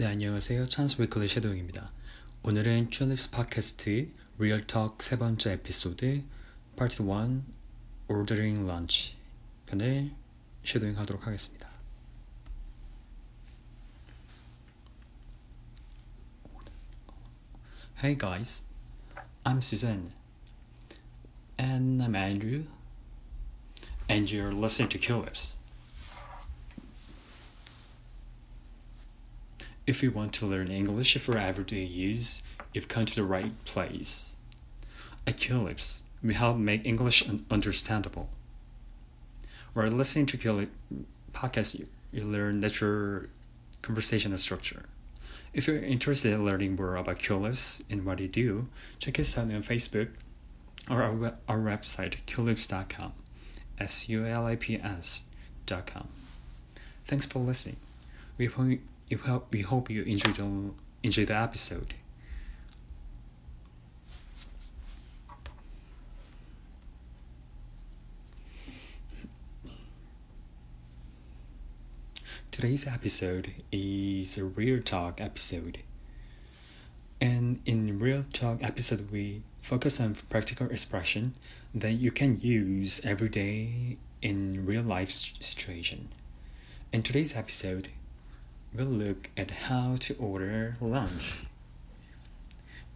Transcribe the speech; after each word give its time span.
네, 0.00 0.06
안녕하세요. 0.06 0.66
찬스 0.66 1.02
위클리 1.02 1.28
섀도우입니다. 1.28 1.92
오늘은 2.42 2.88
튤립스 2.88 3.32
팟캐스트 3.32 4.10
리얼톡 4.38 5.02
세 5.02 5.18
번째 5.18 5.52
에피소드 5.52 6.24
파트 6.74 7.02
1 7.02 7.42
Ordering 8.08 8.62
Lunch 8.62 9.14
편을 9.66 10.10
섀도잉 10.64 10.96
하도록 10.96 11.26
하겠습니다. 11.26 11.68
Hey 18.02 18.16
guys, 18.16 18.64
I'm 19.44 19.58
Suzanne. 19.58 20.12
And 21.60 22.02
I'm 22.02 22.16
Andrew. 22.16 22.64
And 24.08 24.34
you're 24.34 24.54
listening 24.54 24.88
to 24.88 24.98
Culips. 24.98 25.59
If 29.86 30.02
you 30.02 30.10
want 30.10 30.32
to 30.34 30.46
learn 30.46 30.70
English 30.70 31.16
for 31.18 31.36
everyday 31.36 31.84
use, 31.84 32.42
you've 32.72 32.88
come 32.88 33.04
to 33.06 33.14
the 33.14 33.24
right 33.24 33.52
place. 33.64 34.36
At 35.26 35.36
Culips, 35.36 36.02
we 36.22 36.34
help 36.34 36.56
make 36.56 36.84
English 36.86 37.28
un- 37.28 37.44
understandable. 37.50 38.28
While 39.72 39.88
listening 39.88 40.26
to 40.26 40.38
Culip 40.38 40.68
podcast, 41.32 41.78
you, 41.78 41.86
you 42.12 42.24
learn 42.24 42.60
natural 42.60 43.26
conversational 43.82 44.38
structure. 44.38 44.84
If 45.52 45.66
you're 45.66 45.82
interested 45.82 46.32
in 46.32 46.44
learning 46.44 46.76
more 46.76 46.96
about 46.96 47.18
Culips 47.18 47.82
and 47.90 48.04
what 48.04 48.20
you 48.20 48.28
do, 48.28 48.68
check 48.98 49.18
us 49.18 49.36
out 49.36 49.52
on 49.52 49.62
Facebook 49.62 50.08
or 50.88 51.02
our, 51.02 51.34
our 51.48 51.58
website, 51.58 52.16
culips.com. 52.26 53.12
S 53.78 54.08
U 54.08 54.26
L 54.26 54.46
I 54.46 54.56
P 54.56 54.76
S.com. 54.76 56.08
Thanks 57.04 57.26
for 57.26 57.38
listening. 57.38 57.76
We 58.36 58.46
hope, 58.46 58.78
we 59.10 59.16
hope, 59.16 59.52
we 59.52 59.62
hope 59.62 59.90
you 59.90 60.02
enjoyed 60.04 60.36
the, 60.36 60.70
enjoyed 61.02 61.26
the 61.26 61.34
episode. 61.34 61.94
Today's 72.52 72.86
episode 72.86 73.52
is 73.72 74.38
a 74.38 74.44
real 74.44 74.80
talk 74.82 75.20
episode. 75.20 75.78
And 77.20 77.60
in 77.66 77.98
real 77.98 78.24
talk 78.32 78.62
episode 78.62 79.10
we 79.10 79.42
focus 79.60 79.98
on 80.00 80.14
practical 80.28 80.68
expression 80.70 81.34
that 81.74 81.92
you 81.92 82.10
can 82.10 82.40
use 82.40 83.00
every 83.02 83.28
day 83.28 83.96
in 84.22 84.64
real 84.64 84.82
life 84.82 85.10
situation. 85.10 86.08
In 86.92 87.02
today's 87.02 87.34
episode, 87.36 87.88
we'll 88.74 88.86
look 88.86 89.30
at 89.36 89.50
how 89.50 89.96
to 90.00 90.14
order 90.16 90.74
lunch. 90.80 91.40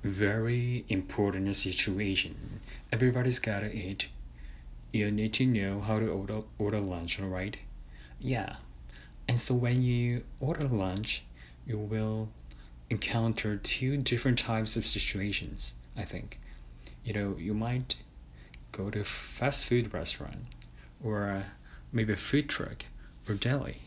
Very 0.02 0.84
important 0.88 1.54
situation. 1.56 2.60
Everybody's 2.92 3.38
gotta 3.38 3.74
eat. 3.74 4.08
You 4.92 5.10
need 5.10 5.32
to 5.34 5.46
know 5.46 5.80
how 5.80 5.98
to 5.98 6.08
order 6.08 6.42
order 6.58 6.80
lunch, 6.80 7.18
alright? 7.20 7.56
Yeah. 8.20 8.56
And 9.26 9.40
so 9.40 9.54
when 9.54 9.82
you 9.82 10.24
order 10.40 10.68
lunch, 10.68 11.24
you 11.66 11.78
will 11.78 12.28
encounter 12.90 13.56
two 13.56 13.96
different 13.96 14.38
types 14.38 14.76
of 14.76 14.86
situations, 14.86 15.74
I 15.96 16.04
think. 16.04 16.38
You 17.04 17.14
know, 17.14 17.36
you 17.38 17.54
might 17.54 17.96
go 18.72 18.90
to 18.90 19.00
a 19.00 19.04
fast 19.04 19.64
food 19.64 19.92
restaurant 19.94 20.46
or 21.02 21.44
maybe 21.92 22.12
a 22.12 22.16
food 22.16 22.48
truck 22.48 22.84
or 23.28 23.34
deli, 23.34 23.78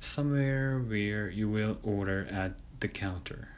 somewhere 0.00 0.78
where 0.78 1.30
you 1.30 1.48
will 1.48 1.78
order 1.82 2.26
at 2.30 2.52
the 2.80 2.88
counter. 2.88 3.48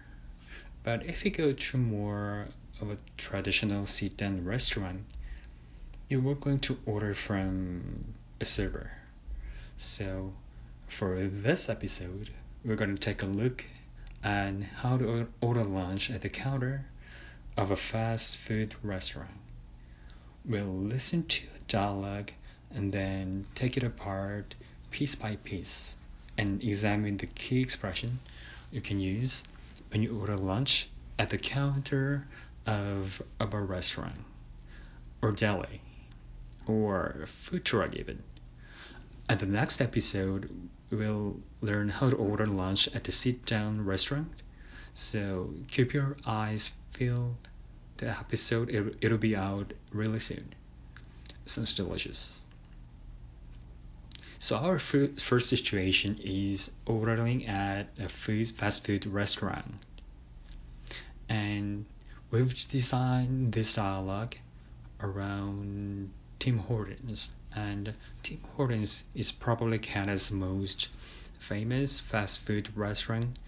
But 0.82 1.04
if 1.04 1.24
you 1.24 1.30
go 1.30 1.52
to 1.52 1.76
more 1.76 2.48
of 2.80 2.90
a 2.90 2.96
traditional 3.16 3.86
sit 3.86 4.16
down 4.16 4.44
restaurant, 4.44 5.04
you 6.08 6.26
are 6.28 6.34
going 6.34 6.58
to 6.60 6.78
order 6.86 7.14
from 7.14 8.14
a 8.40 8.44
server. 8.44 8.92
So, 9.76 10.32
for 10.86 11.26
this 11.26 11.68
episode, 11.68 12.30
we're 12.64 12.76
going 12.76 12.94
to 12.96 13.00
take 13.00 13.22
a 13.22 13.26
look 13.26 13.66
at 14.24 14.54
how 14.82 14.98
to 14.98 15.28
order 15.40 15.64
lunch 15.64 16.10
at 16.10 16.22
the 16.22 16.28
counter 16.28 16.86
of 17.56 17.70
a 17.70 17.76
fast 17.76 18.38
food 18.38 18.74
restaurant. 18.82 19.30
We'll 20.44 20.64
listen 20.64 21.24
to 21.24 21.46
a 21.56 21.62
dialogue 21.68 22.32
and 22.74 22.92
then 22.92 23.46
take 23.54 23.76
it 23.76 23.82
apart 23.82 24.54
piece 24.90 25.14
by 25.14 25.36
piece 25.36 25.96
and 26.36 26.62
examine 26.62 27.16
the 27.16 27.26
key 27.26 27.60
expression 27.60 28.20
you 28.70 28.80
can 28.80 29.00
use 29.00 29.44
when 29.90 30.02
you 30.02 30.18
order 30.18 30.36
lunch 30.36 30.88
at 31.18 31.30
the 31.30 31.38
counter 31.38 32.26
of, 32.66 33.22
of 33.38 33.52
a 33.52 33.60
restaurant 33.60 34.24
or 35.22 35.32
deli 35.32 35.82
or 36.66 37.24
food 37.26 37.64
truck 37.64 37.94
even. 37.94 38.22
At 39.28 39.38
the 39.38 39.46
next 39.46 39.80
episode, 39.80 40.50
we'll 40.90 41.40
learn 41.60 41.88
how 41.90 42.10
to 42.10 42.16
order 42.16 42.46
lunch 42.46 42.88
at 42.94 43.04
the 43.04 43.12
sit 43.12 43.44
down 43.44 43.84
restaurant. 43.84 44.42
So 44.94 45.54
keep 45.68 45.92
your 45.92 46.16
eyes 46.26 46.74
peeled. 46.92 47.36
The 47.98 48.08
episode, 48.08 48.70
it, 48.70 48.96
it'll 49.00 49.18
be 49.18 49.36
out 49.36 49.72
really 49.92 50.20
soon. 50.20 50.54
Sounds 51.44 51.74
delicious. 51.74 52.46
So 54.42 54.56
our 54.56 54.78
fir- 54.78 55.10
first 55.18 55.50
situation 55.50 56.18
is 56.24 56.70
ordering 56.86 57.46
at 57.46 57.88
a 57.98 58.08
food 58.08 58.48
fast 58.48 58.86
food 58.86 59.04
restaurant. 59.04 59.74
And 61.28 61.84
we've 62.30 62.54
designed 62.68 63.52
this 63.52 63.74
dialogue 63.74 64.36
around 64.98 66.12
Tim 66.38 66.56
Hortons, 66.56 67.32
and 67.54 67.92
Tim 68.22 68.38
Hortons 68.56 69.04
is 69.14 69.30
probably 69.30 69.78
Canada's 69.78 70.30
most 70.30 70.88
famous 71.38 72.00
fast 72.00 72.38
food 72.38 72.74
restaurant. 72.74 73.38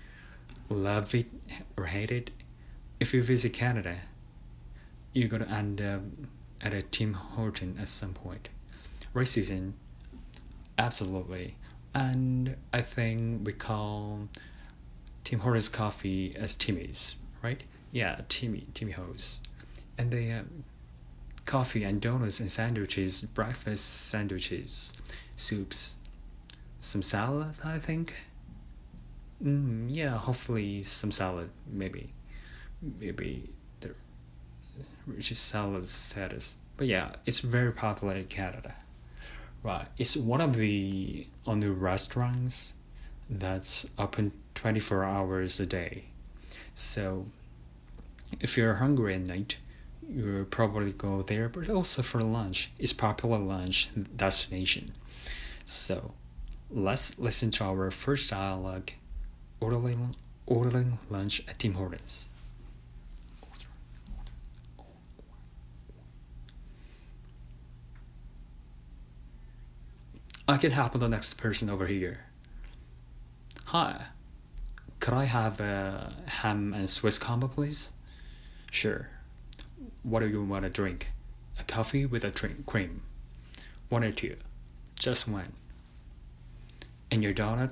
Love 0.69 1.14
it 1.14 1.26
or 1.74 1.86
hate 1.86 2.12
it, 2.12 2.30
if 3.00 3.14
you 3.14 3.22
visit 3.22 3.54
Canada, 3.54 3.97
you're 5.14 5.30
gonna 5.30 5.47
end 5.47 5.80
up 5.80 6.03
at 6.60 6.74
a 6.74 6.82
Tim 6.82 7.14
Horton 7.14 7.78
at 7.80 7.88
some 7.88 8.12
point. 8.12 8.50
Right, 9.14 9.26
Susan? 9.26 9.72
Absolutely. 10.78 11.56
And 11.94 12.56
I 12.72 12.81
think 12.81 13.47
we 13.47 13.53
call 13.53 14.28
Tim 15.25 15.41
Hortons 15.41 15.69
coffee 15.69 16.34
as 16.37 16.55
Timmy's, 16.55 17.16
right? 17.43 17.62
Yeah, 17.93 18.21
Timmy, 18.28 18.66
Timmy 18.75 18.93
Ho's. 18.93 19.41
And 19.99 20.10
they 20.10 20.27
have 20.27 20.47
coffee 21.44 21.84
and 21.84 22.00
donuts 22.00 22.41
and 22.41 22.50
sandwiches, 22.50 23.22
breakfast 23.22 24.09
sandwiches, 24.09 24.93
soups, 25.37 25.97
some 26.81 27.03
salad, 27.03 27.54
I 27.62 27.78
think. 27.78 28.15
Mm, 29.44 29.89
yeah, 29.94 30.16
hopefully 30.16 30.83
some 30.83 31.12
salad, 31.12 31.50
maybe. 31.66 32.12
Maybe 32.99 33.50
the 33.81 33.91
rich 35.06 35.34
salad 35.34 35.89
status. 35.89 36.56
But 36.77 36.87
yeah, 36.87 37.12
it's 37.27 37.41
very 37.41 37.72
popular 37.72 38.15
in 38.15 38.25
Canada. 38.25 38.75
Right. 39.62 39.86
It's 39.96 40.16
one 40.16 40.40
of 40.40 40.56
the 40.56 41.26
only 41.46 41.68
restaurants 41.68 42.74
that's 43.30 43.86
open 43.96 44.32
24 44.54 45.04
hours 45.04 45.60
a 45.60 45.66
day. 45.66 46.04
So 46.74 47.26
if 48.40 48.56
you're 48.56 48.74
hungry 48.74 49.14
at 49.14 49.20
night, 49.20 49.58
you'll 50.08 50.44
probably 50.46 50.92
go 50.92 51.22
there, 51.22 51.48
but 51.48 51.68
also 51.70 52.02
for 52.02 52.20
lunch. 52.20 52.72
It's 52.78 52.92
popular 52.92 53.38
lunch 53.38 53.90
destination. 54.16 54.92
So 55.64 56.12
let's 56.70 57.18
listen 57.18 57.50
to 57.52 57.64
our 57.64 57.90
first 57.92 58.30
dialogue 58.30 58.90
ordering, 59.60 60.16
ordering 60.47 60.98
lunch 61.08 61.44
at 61.47 61.60
Tim 61.60 61.74
Hortons. 61.74 62.28
I 70.53 70.59
can 70.59 70.72
help 70.72 70.93
the 70.93 71.09
next 71.09 71.39
person 71.39 71.71
over 71.71 71.87
here. 71.87 72.27
Hi, 73.65 74.04
could 75.01 75.15
I 75.15 75.25
have 75.25 75.60
a 75.60 76.13
ham 76.27 76.75
and 76.75 76.91
Swiss 76.91 77.19
combo, 77.19 77.49
please? 77.49 77.91
Sure. 78.71 79.09
What 80.03 80.21
do 80.21 80.28
you 80.28 80.45
want 80.45 80.65
to 80.65 80.71
drink? 80.71 81.09
A 81.59 81.65
coffee 81.65 82.04
with 82.04 82.22
a 82.22 82.31
drink 82.31 82.66
cream. 82.66 83.01
One 83.89 84.04
or 84.04 84.13
two. 84.13 84.37
Just 84.95 85.27
one. 85.27 85.54
And 87.10 87.22
your 87.22 87.33
donut? 87.33 87.71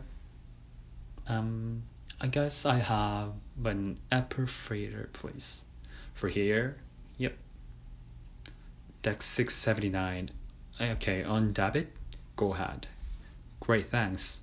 Um, 1.29 1.83
I 2.19 2.29
guess 2.29 2.65
I 2.65 2.77
have 2.77 3.33
an 3.63 3.99
apple 4.11 4.47
fritter, 4.47 5.11
please. 5.13 5.67
For 6.15 6.29
here? 6.29 6.79
Yep. 7.19 7.35
That's 9.03 9.27
six 9.27 9.55
seventy 9.55 9.91
nine. 9.91 10.31
Okay, 10.81 11.23
on 11.23 11.53
debit? 11.53 11.93
Go 12.37 12.55
ahead. 12.55 12.87
Great, 13.61 13.89
thanks. 13.89 14.41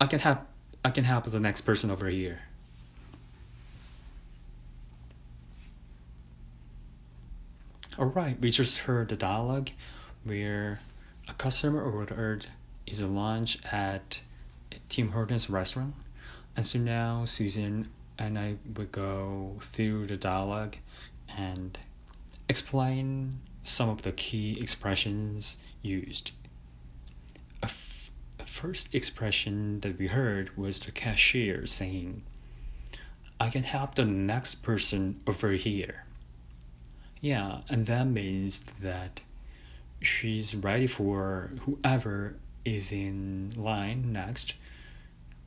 I 0.00 0.06
can 0.06 0.20
help. 0.20 0.40
I 0.84 0.90
can 0.90 1.04
help 1.04 1.24
the 1.24 1.40
next 1.40 1.62
person 1.62 1.90
over 1.90 2.08
here. 2.08 2.42
Alright, 7.98 8.40
we 8.40 8.50
just 8.50 8.78
heard 8.78 9.08
the 9.10 9.16
dialogue 9.16 9.70
where 10.24 10.80
a 11.28 11.34
customer 11.34 11.82
ordered 11.82 12.46
is 12.86 13.00
a 13.00 13.06
lunch 13.06 13.58
at 13.70 14.22
Tim 14.88 15.10
Hortons 15.10 15.50
restaurant. 15.50 15.94
And 16.56 16.64
so 16.64 16.78
now 16.78 17.26
Susan 17.26 17.90
and 18.18 18.38
I 18.38 18.56
will 18.74 18.86
go 18.86 19.56
through 19.60 20.06
the 20.06 20.16
dialogue 20.16 20.76
and 21.36 21.76
explain 22.48 23.40
some 23.62 23.88
of 23.88 24.02
the 24.02 24.12
key 24.12 24.58
expressions 24.60 25.56
used. 25.82 26.32
A, 27.62 27.66
f- 27.66 28.10
a 28.38 28.46
first 28.46 28.94
expression 28.94 29.80
that 29.80 29.98
we 29.98 30.08
heard 30.08 30.56
was 30.56 30.80
the 30.80 30.92
cashier 30.92 31.66
saying, 31.66 32.22
I 33.38 33.48
can 33.48 33.62
help 33.62 33.94
the 33.94 34.04
next 34.04 34.56
person 34.56 35.20
over 35.26 35.52
here. 35.52 36.04
Yeah, 37.20 37.60
and 37.68 37.86
that 37.86 38.06
means 38.06 38.60
that 38.80 39.20
she's 40.00 40.54
ready 40.54 40.86
for 40.86 41.50
whoever 41.60 42.36
is 42.64 42.92
in 42.92 43.52
line 43.56 44.12
next 44.12 44.54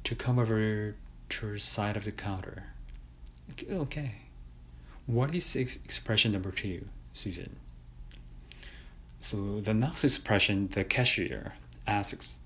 to 0.03 0.15
come 0.15 0.37
over 0.39 0.95
to 1.29 1.45
her 1.47 1.59
side 1.59 1.97
of 1.97 2.05
the 2.05 2.11
counter. 2.11 2.65
Okay. 3.69 4.15
What 5.05 5.33
is 5.33 5.55
ex- 5.55 5.77
expression 5.77 6.31
number 6.31 6.51
two, 6.51 6.87
Susan? 7.11 7.57
So 9.23 9.61
the 9.61 9.73
next 9.73 10.03
expression, 10.03 10.67
the 10.67 10.83
cashier 10.83 11.53
asks, 11.87 12.39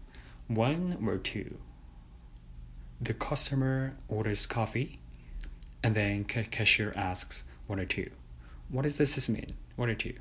one 0.48 0.96
or 1.04 1.18
two. 1.18 1.58
The 3.02 3.16
customer 3.16 3.94
orders 4.08 4.46
coffee, 4.46 5.00
and 5.82 5.96
then 5.96 6.24
ca- 6.24 6.44
cashier 6.44 6.94
asks 6.96 7.46
one 7.66 7.80
or 7.80 7.86
two. 7.86 8.12
What 8.70 8.84
does 8.84 9.00
this 9.00 9.28
mean? 9.28 9.58
One 9.76 9.90
or 9.90 9.96
two? 9.96 10.14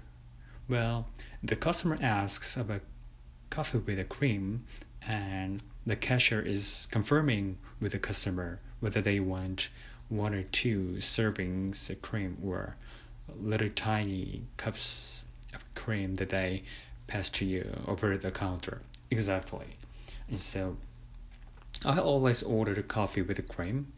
Well, 0.67 1.08
the 1.43 1.56
customer 1.56 1.99
asks 2.00 2.56
about 2.56 2.81
coffee 3.50 3.76
with 3.76 4.00
a 4.00 4.05
cream, 4.05 4.64
and 5.06 5.62
the 5.85 5.94
cashier 5.94 6.41
is 6.41 6.88
confirming 6.91 7.58
with 7.81 7.93
the 7.93 7.99
customer 7.99 8.61
whether 8.81 9.03
they 9.03 9.20
want 9.20 9.69
one 10.08 10.32
or 10.32 10.44
two 10.44 10.94
servings 11.00 11.91
of 11.91 12.00
cream 12.00 12.38
or 12.43 12.76
little 13.38 13.69
tiny 13.69 14.44
cups 14.56 15.25
cream 15.86 16.16
that 16.16 16.30
they 16.30 16.64
pass 17.06 17.30
to 17.30 17.44
you 17.44 17.64
over 17.86 18.18
the 18.18 18.32
counter. 18.32 18.82
Exactly. 19.10 19.68
And 20.28 20.40
so 20.40 20.76
I 21.84 21.98
always 21.98 22.42
order 22.42 22.74
the 22.74 22.82
coffee 22.82 23.22
with 23.22 23.36
the 23.36 23.48
cream 23.54 23.92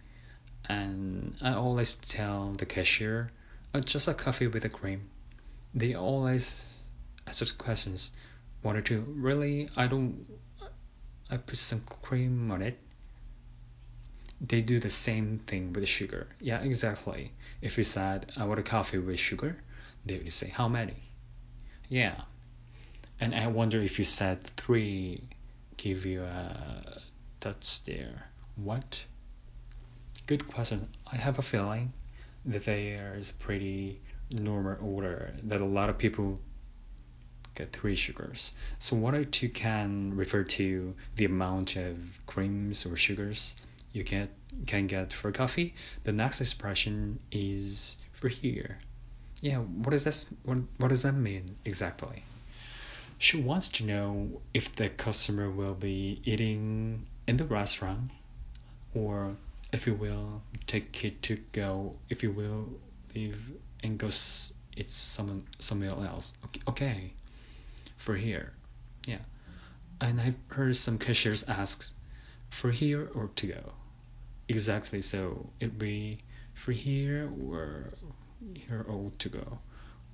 and 0.68 1.34
I 1.40 1.52
always 1.54 1.94
tell 1.94 2.52
the 2.52 2.66
cashier 2.66 3.30
uh, 3.72 3.80
just 3.80 4.08
a 4.08 4.14
coffee 4.14 4.46
with 4.46 4.64
a 4.64 4.68
cream. 4.68 5.08
They 5.74 5.94
always 5.94 6.80
ask 7.26 7.56
questions. 7.56 8.12
One 8.62 8.76
or 8.76 8.82
two. 8.82 9.04
Really, 9.28 9.68
I 9.76 9.86
don't. 9.86 10.26
I 11.30 11.36
put 11.36 11.58
some 11.58 11.82
cream 12.02 12.50
on 12.50 12.62
it. 12.62 12.78
They 14.40 14.62
do 14.62 14.78
the 14.80 14.90
same 14.90 15.40
thing 15.46 15.72
with 15.72 15.86
sugar. 15.88 16.28
Yeah, 16.40 16.60
exactly. 16.60 17.30
If 17.60 17.78
you 17.78 17.84
said 17.84 18.32
I 18.36 18.44
want 18.44 18.60
a 18.60 18.62
coffee 18.62 18.98
with 18.98 19.18
sugar, 19.18 19.58
they 20.04 20.18
would 20.18 20.32
say 20.32 20.48
how 20.48 20.68
many. 20.68 21.07
Yeah, 21.88 22.22
and 23.20 23.34
I 23.34 23.46
wonder 23.46 23.80
if 23.80 23.98
you 23.98 24.04
said 24.04 24.44
three, 24.44 25.22
give 25.76 26.04
you 26.04 26.22
a 26.22 27.00
touch 27.40 27.84
there. 27.84 28.28
What? 28.56 29.04
Good 30.26 30.46
question. 30.48 30.88
I 31.10 31.16
have 31.16 31.38
a 31.38 31.42
feeling 31.42 31.92
that 32.44 32.64
there 32.64 33.14
is 33.16 33.30
a 33.30 33.34
pretty 33.34 34.00
normal 34.30 34.76
order 34.82 35.32
that 35.42 35.60
a 35.60 35.64
lot 35.64 35.88
of 35.88 35.98
people 35.98 36.40
get 37.54 37.72
three 37.72 37.96
sugars. 37.96 38.52
So 38.78 38.96
or 38.96 39.24
two 39.24 39.48
can 39.48 40.14
refer 40.14 40.44
to 40.44 40.94
the 41.16 41.24
amount 41.24 41.76
of 41.76 42.20
creams 42.26 42.86
or 42.86 42.96
sugars 42.96 43.56
you 43.92 44.02
get 44.04 44.30
can 44.66 44.86
get 44.86 45.12
for 45.12 45.32
coffee. 45.32 45.74
The 46.04 46.12
next 46.12 46.40
expression 46.40 47.20
is 47.30 47.96
for 48.12 48.28
here. 48.28 48.78
Yeah, 49.40 49.58
what 49.58 49.90
does 49.90 50.04
this 50.04 50.26
what, 50.44 50.58
what 50.78 50.88
does 50.88 51.02
that 51.02 51.12
mean 51.14 51.56
exactly? 51.64 52.24
She 53.18 53.40
wants 53.40 53.68
to 53.70 53.84
know 53.84 54.40
if 54.54 54.74
the 54.76 54.88
customer 54.88 55.50
will 55.50 55.74
be 55.74 56.20
eating 56.24 57.06
in 57.26 57.36
the 57.36 57.44
restaurant 57.44 58.10
or 58.94 59.36
if 59.72 59.86
you 59.86 59.94
will 59.94 60.42
take 60.66 61.04
it 61.04 61.22
to 61.22 61.38
go 61.52 61.96
if 62.08 62.22
you 62.22 62.30
will 62.32 62.68
leave 63.14 63.40
and 63.82 63.98
go 63.98 64.06
s- 64.08 64.52
it's 64.76 64.92
someone 64.94 65.44
somewhere 65.58 65.90
else. 65.90 66.34
Okay, 66.46 66.60
okay 66.68 67.12
for 67.96 68.16
here. 68.16 68.52
Yeah. 69.06 69.18
And 70.00 70.20
i've 70.20 70.36
heard 70.48 70.76
some 70.76 70.98
cashiers 70.98 71.42
asks 71.48 71.94
for 72.50 72.70
here 72.70 73.08
or 73.14 73.30
to 73.36 73.46
go. 73.46 73.72
Exactly 74.48 75.02
so 75.02 75.50
it'd 75.60 75.78
be 75.78 76.18
for 76.54 76.72
here 76.72 77.30
or 77.46 77.92
here 78.54 78.84
old 78.88 79.18
to 79.18 79.28
go 79.28 79.58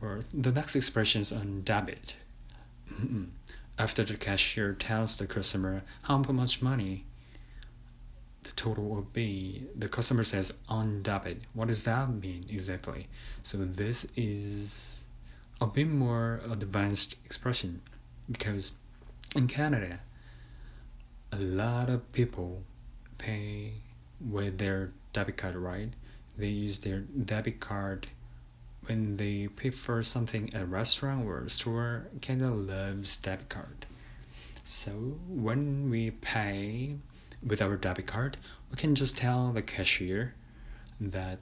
or 0.00 0.24
the 0.32 0.52
next 0.52 0.76
expression 0.76 1.20
is 1.20 1.32
on 1.32 1.62
debit. 1.62 2.16
After 3.78 4.04
the 4.04 4.16
cashier 4.16 4.72
tells 4.74 5.16
the 5.16 5.26
customer 5.26 5.82
how 6.02 6.18
much 6.18 6.62
money 6.62 7.04
the 8.42 8.52
total 8.52 8.84
will 8.84 9.08
be 9.12 9.64
the 9.74 9.88
customer 9.88 10.22
says 10.22 10.52
on 10.68 11.02
debit. 11.02 11.42
What 11.54 11.68
does 11.68 11.84
that 11.84 12.10
mean 12.10 12.44
exactly? 12.48 13.08
So 13.42 13.58
this 13.58 14.06
is 14.16 15.00
a 15.60 15.66
bit 15.66 15.88
more 15.88 16.40
advanced 16.50 17.16
expression 17.24 17.80
because 18.30 18.72
in 19.36 19.46
canada 19.46 20.00
a 21.32 21.38
lot 21.38 21.88
of 21.88 22.10
people 22.12 22.62
pay 23.18 23.72
with 24.20 24.58
their 24.58 24.92
debit 25.12 25.36
card 25.36 25.56
right? 25.56 25.90
They 26.36 26.48
use 26.48 26.78
their 26.80 27.00
debit 27.00 27.60
card 27.60 28.08
when 28.86 29.16
they 29.16 29.48
pay 29.48 29.70
for 29.70 30.02
something 30.02 30.52
at 30.54 30.62
a 30.62 30.66
restaurant 30.66 31.26
or 31.26 31.44
a 31.44 31.50
store 31.50 32.08
canada 32.20 32.50
loves 32.50 33.16
debit 33.18 33.48
card 33.48 33.86
so 34.64 34.92
when 35.28 35.90
we 35.90 36.10
pay 36.10 36.96
with 37.44 37.60
our 37.60 37.76
debit 37.76 38.06
card, 38.06 38.38
we 38.70 38.76
can 38.76 38.94
just 38.94 39.18
tell 39.18 39.52
the 39.52 39.60
cashier 39.60 40.34
that 40.98 41.38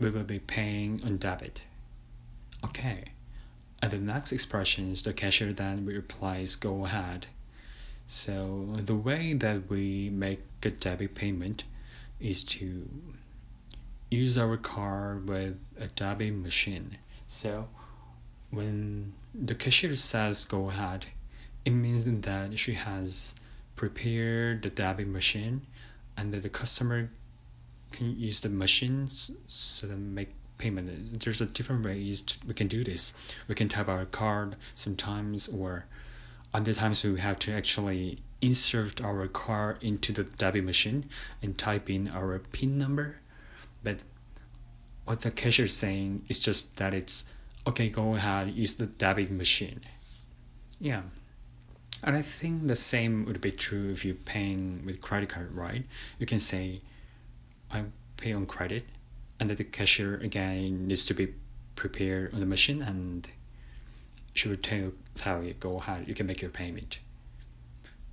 we 0.00 0.10
will 0.10 0.24
be 0.24 0.40
paying 0.40 1.00
on 1.04 1.18
debit. 1.18 1.62
Okay. 2.64 3.04
And 3.80 3.92
the 3.92 3.98
next 3.98 4.32
expression 4.32 4.90
is 4.90 5.04
the 5.04 5.12
cashier 5.12 5.52
then 5.52 5.86
replies, 5.86 6.56
go 6.56 6.84
ahead. 6.84 7.26
So 8.08 8.66
the 8.84 8.96
way 8.96 9.32
that 9.34 9.70
we 9.70 10.10
make 10.10 10.42
a 10.64 10.70
debit 10.70 11.14
payment 11.14 11.62
is 12.18 12.42
to 12.44 12.88
use 14.10 14.36
our 14.36 14.56
card 14.56 15.28
with 15.28 15.56
a 15.78 15.86
debit 15.88 16.34
machine. 16.34 16.98
So 17.28 17.68
when 18.50 19.12
the 19.34 19.54
cashier 19.54 19.94
says 19.94 20.44
go 20.44 20.68
ahead, 20.68 21.06
it 21.64 21.70
means 21.70 22.04
that 22.04 22.58
she 22.58 22.74
has 22.74 23.34
prepared 23.76 24.62
the 24.62 24.70
debit 24.70 25.06
machine 25.06 25.62
and 26.16 26.32
that 26.32 26.42
the 26.42 26.48
customer 26.48 27.10
can 27.92 28.18
use 28.18 28.40
the 28.40 28.48
machines 28.48 29.30
so 29.46 29.88
to 29.88 29.94
make 29.94 30.32
payment. 30.58 31.20
There's 31.20 31.40
a 31.40 31.46
different 31.46 31.84
ways 31.84 32.20
to, 32.22 32.46
we 32.46 32.54
can 32.54 32.68
do 32.68 32.84
this. 32.84 33.12
We 33.48 33.54
can 33.54 33.68
tap 33.68 33.88
our 33.88 34.04
card 34.04 34.56
sometimes 34.74 35.48
or 35.48 35.86
other 36.52 36.74
times 36.74 37.04
we 37.04 37.20
have 37.20 37.38
to 37.40 37.52
actually 37.52 38.18
insert 38.42 39.00
our 39.02 39.28
card 39.28 39.82
into 39.82 40.12
the 40.12 40.24
debit 40.24 40.64
machine 40.64 41.04
and 41.42 41.56
type 41.56 41.88
in 41.88 42.08
our 42.08 42.38
pin 42.38 42.76
number 42.76 43.16
but 43.82 44.02
what 45.04 45.20
the 45.22 45.30
cashier 45.30 45.64
is 45.64 45.76
saying 45.76 46.24
is 46.28 46.38
just 46.38 46.76
that 46.76 46.94
it's 46.94 47.24
okay 47.66 47.88
go 47.88 48.14
ahead 48.14 48.52
use 48.52 48.74
the 48.74 48.86
debit 48.86 49.30
machine 49.30 49.80
yeah 50.80 51.02
and 52.02 52.16
I 52.16 52.22
think 52.22 52.66
the 52.66 52.76
same 52.76 53.26
would 53.26 53.40
be 53.40 53.52
true 53.52 53.90
if 53.90 54.04
you're 54.04 54.14
paying 54.14 54.82
with 54.86 55.02
credit 55.02 55.28
card, 55.28 55.52
right? 55.54 55.84
You 56.18 56.24
can 56.24 56.38
say, 56.38 56.80
I 57.70 57.84
pay 58.16 58.32
on 58.32 58.46
credit, 58.46 58.86
and 59.38 59.50
that 59.50 59.58
the 59.58 59.64
cashier 59.64 60.16
again 60.16 60.86
needs 60.86 61.04
to 61.06 61.14
be 61.14 61.34
prepared 61.76 62.34
on 62.34 62.40
the 62.40 62.46
machine 62.46 62.82
and 62.82 63.26
she 64.34 64.48
will 64.48 64.56
tell, 64.56 64.92
tell 65.14 65.42
you, 65.42 65.54
go 65.54 65.78
ahead, 65.78 66.06
you 66.06 66.14
can 66.14 66.26
make 66.26 66.40
your 66.40 66.50
payment. 66.50 67.00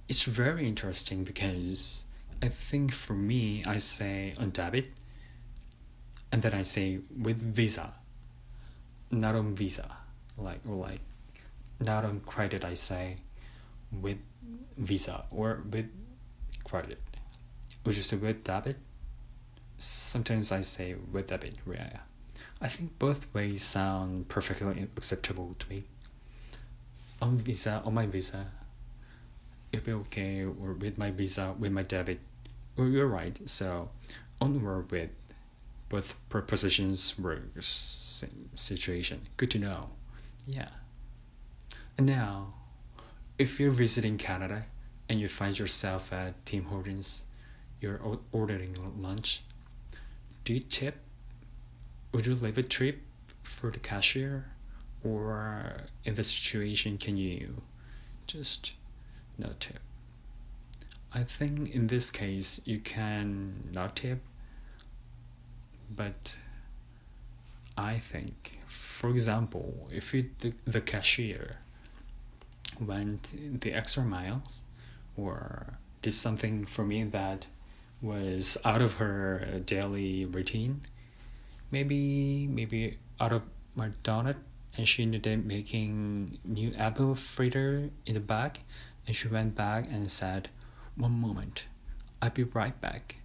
It's 0.08 0.24
very 0.24 0.68
interesting 0.68 1.24
because 1.24 2.06
I 2.42 2.48
think 2.48 2.94
for 2.94 3.14
me, 3.14 3.64
I 3.66 3.78
say 3.78 4.34
on 4.40 4.52
debit, 4.52 4.90
and 6.32 6.42
then 6.42 6.54
I 6.54 6.64
say 6.64 7.00
with 7.22 7.38
Visa, 7.42 7.94
not 9.12 9.36
on 9.36 9.56
Visa, 9.56 9.98
like 10.38 10.60
or 10.68 10.76
like, 10.76 11.02
not 11.80 12.06
on 12.06 12.20
credit. 12.22 12.66
I 12.66 12.74
say 12.76 13.18
with 13.92 14.18
Visa 14.78 15.26
or 15.32 15.64
with 15.70 15.90
credit. 16.64 17.00
or 17.86 17.92
just 17.92 18.12
with 18.14 18.44
debit. 18.44 18.78
Sometimes 19.78 20.52
I 20.52 20.62
say 20.62 20.96
with 21.12 21.28
debit. 21.28 21.56
Yeah, 21.72 22.00
I 22.62 22.68
think 22.68 23.00
both 23.00 23.34
ways 23.34 23.64
sound 23.64 24.28
perfectly 24.28 24.88
acceptable 24.98 25.56
to 25.60 25.70
me. 25.70 25.84
On 27.22 27.38
Visa, 27.38 27.82
on 27.86 27.94
my 27.94 28.06
Visa, 28.06 28.46
it'll 29.72 29.86
be 29.86 29.92
okay, 30.06 30.44
or 30.44 30.74
with 30.74 30.98
my 30.98 31.12
Visa, 31.12 31.56
with 31.58 31.72
my 31.72 31.84
debit. 31.84 32.20
Well, 32.76 32.88
you're 32.88 33.08
right. 33.08 33.38
So, 33.50 33.90
onward 34.42 34.92
with 34.92 35.10
both 35.89 36.15
propositions 36.29 37.17
were 37.17 37.41
same 37.60 38.50
situation. 38.56 39.22
Good 39.38 39.51
to 39.51 39.60
know. 39.60 39.89
Yeah. 40.46 40.70
And 41.98 42.06
now, 42.06 42.53
if 43.38 43.60
you're 43.60 43.72
visiting 43.72 44.17
Canada 44.17 44.65
and 45.10 45.20
you 45.20 45.27
find 45.27 45.58
yourself 45.58 46.12
at 46.12 46.46
Tim 46.46 46.65
Hortons, 46.65 47.25
you're 47.79 48.00
ordering 48.32 48.75
lunch, 48.98 49.44
do 50.44 50.53
you 50.53 50.60
tip? 50.60 50.98
Would 52.12 52.25
you 52.25 52.36
leave 52.36 52.58
a 52.58 52.63
tip 52.63 53.00
for 53.44 53.70
the 53.70 53.79
cashier? 53.79 54.46
Or 55.03 55.77
in 56.03 56.15
this 56.15 56.29
situation, 56.29 56.98
can 56.98 57.17
you 57.17 57.62
just 58.25 58.74
no 59.38 59.50
tip? 59.60 59.79
I 61.13 61.24
think 61.24 61.74
in 61.74 61.88
this 61.88 62.12
case, 62.12 62.60
you 62.65 62.79
can 62.79 63.70
not 63.72 63.96
tip, 63.96 64.22
but 65.89 66.36
I 67.77 68.00
think, 68.00 68.60
for 68.65 69.10
example, 69.10 69.88
if 69.91 70.13
you, 70.13 70.29
the, 70.39 70.53
the 70.65 70.82
cashier 70.82 71.58
went 72.79 73.62
the 73.62 73.74
extra 73.74 74.03
miles 74.03 74.63
or 75.15 75.77
did 76.01 76.13
something 76.13 76.65
for 76.65 76.84
me 76.84 77.03
that 77.03 77.48
was 78.01 78.58
out 78.63 78.82
of 78.82 78.96
her 78.96 79.62
daily 79.65 80.25
routine, 80.25 80.82
maybe 81.72 82.48
maybe 82.48 82.98
out 83.20 83.34
of 83.34 83.41
my 83.75 83.89
donut 84.03 84.36
and 84.77 84.88
she 84.88 85.03
ended 85.03 85.27
up 85.27 85.44
making 85.44 86.38
new 86.46 86.74
apple 86.75 87.15
fritter 87.15 87.89
in 88.06 88.13
the 88.13 88.20
back 88.20 88.62
and 89.06 89.15
she 89.15 89.27
went 89.27 89.56
back 89.56 89.88
and 89.88 90.10
said 90.12 90.50
one 90.96 91.12
moment 91.12 91.65
i'll 92.22 92.29
be 92.29 92.44
right 92.44 92.79
back. 92.82 93.17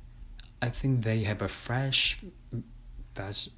I 0.61 0.69
think 0.69 1.03
they 1.03 1.25
have 1.25 1.43
a 1.43 1.49
fresh 1.49 2.19
batch 3.15 3.49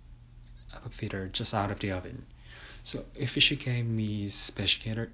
apple 0.75 0.90
fritter 0.90 1.28
just 1.28 1.54
out 1.54 1.70
of 1.70 1.80
the 1.80 1.90
oven 1.90 2.26
so 2.82 3.04
if 3.14 3.34
she 3.42 3.56
gave 3.56 3.87
me 3.87 4.28
special 4.28 5.06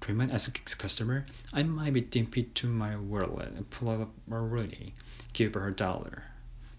treatment 0.00 0.32
as 0.32 0.46
a 0.46 0.50
customer 0.50 1.24
i 1.52 1.62
might 1.62 1.92
be 1.92 2.02
dimp 2.02 2.54
to 2.54 2.66
my 2.66 2.96
wallet 2.96 3.52
and 3.52 3.70
pull 3.70 3.90
out 3.90 4.10
my 4.26 4.40
money 4.40 4.94
give 5.32 5.54
her 5.54 5.68
a 5.68 5.72
dollar 5.72 6.24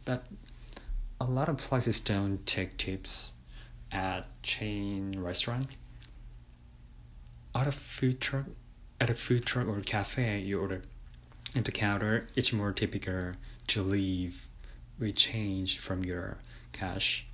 but 0.06 0.26
a 1.20 1.26
lot 1.26 1.50
of 1.50 1.58
places 1.58 2.00
don't 2.00 2.46
take 2.46 2.78
tips 2.78 3.34
at 3.92 4.28
chain 4.44 5.14
restaurant. 5.18 5.70
At 7.56 7.68
a 7.68 7.72
food 7.72 8.22
truck, 8.22 8.46
at 9.02 9.10
a 9.10 9.16
food 9.16 9.46
truck 9.46 9.68
or 9.68 9.80
cafe, 9.82 10.40
you 10.40 10.60
order 10.60 10.84
at 11.56 11.66
the 11.66 11.72
counter. 11.72 12.28
It's 12.36 12.54
more 12.54 12.72
typical 12.72 13.34
to 13.68 13.84
leave 13.84 14.48
with 15.00 15.16
change 15.16 15.80
from 15.80 16.04
your 16.04 16.38
cash. 16.74 17.26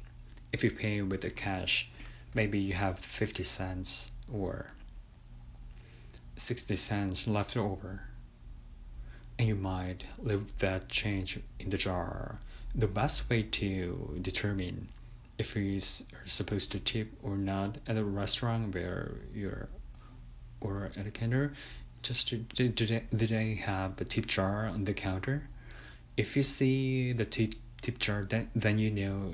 If 0.52 0.64
you 0.64 0.72
pay 0.72 1.02
with 1.02 1.22
the 1.22 1.32
cash, 1.32 1.90
maybe 2.34 2.60
you 2.60 2.74
have 2.74 3.00
fifty 3.00 3.44
cents 3.44 4.12
or 4.32 4.68
sixty 6.36 6.76
cents 6.76 7.28
left 7.28 7.56
over, 7.58 8.04
and 9.38 9.48
you 9.48 9.56
might 9.56 10.04
leave 10.22 10.60
that 10.60 10.90
change 10.90 11.40
in 11.60 11.70
the 11.70 11.78
jar. 11.78 12.40
The 12.76 12.88
best 12.88 13.30
way 13.30 13.44
to 13.44 14.18
determine 14.22 14.88
if 15.38 15.56
you 15.56 15.78
are 15.78 16.28
supposed 16.28 16.72
to 16.72 16.80
tip 16.80 17.12
or 17.24 17.38
not 17.38 17.78
at 17.88 17.98
a 17.98 18.04
restaurant 18.04 18.74
where 18.74 19.12
you're 19.34 19.68
or 20.62 20.92
at 20.96 21.06
a 21.06 21.12
counter 21.12 21.54
just 22.02 22.30
did, 22.30 22.50
did, 22.50 22.76
did 22.76 23.30
they 23.30 23.56
have 23.56 24.00
a 24.00 24.06
tip 24.06 24.26
jar 24.28 24.68
on 24.68 24.84
the 24.86 24.94
counter 24.94 25.48
if 26.17 26.37
you 26.37 26.43
see 26.43 27.13
the 27.13 27.25
tip, 27.25 27.55
tip 27.81 27.99
jar 27.99 28.25
then, 28.29 28.51
then 28.55 28.79
you 28.79 28.91
know 28.91 29.33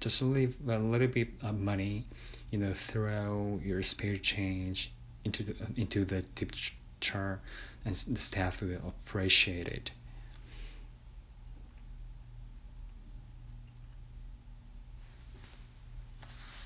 just 0.00 0.22
leave 0.22 0.56
a 0.68 0.78
little 0.78 1.08
bit 1.08 1.28
of 1.42 1.58
money 1.58 2.04
you 2.50 2.58
know 2.58 2.72
throw 2.72 3.60
your 3.64 3.82
spare 3.82 4.16
change 4.16 4.92
into 5.24 5.42
the 5.42 5.54
into 5.76 6.04
the 6.04 6.22
tip 6.34 6.52
jar 7.00 7.40
and 7.84 7.94
the 7.94 8.20
staff 8.20 8.62
will 8.62 8.80
appreciate 8.86 9.68
it 9.68 9.90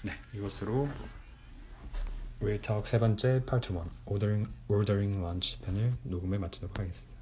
네, 0.02 0.12
이것으로 0.32 0.88
웨이talk 2.40 2.88
세 2.88 2.99
번째 2.99 3.44
파트 3.44 3.72
1 3.72 3.82
오더링 4.06 4.46
오더링 4.68 5.20
런치 5.20 5.58
편을 5.60 5.92
녹음을 6.04 6.38
마치도록 6.38 6.78
하겠습니다. 6.78 7.13